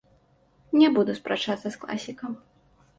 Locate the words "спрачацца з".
1.21-1.75